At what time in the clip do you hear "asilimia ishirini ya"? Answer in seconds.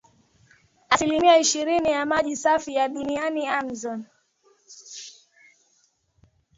0.89-2.05